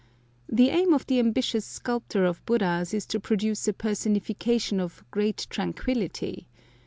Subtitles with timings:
[0.51, 5.45] The aim of the ambitious sculptor of Buddhas is to produce a personification of "great
[5.51, 6.47] tranquillity."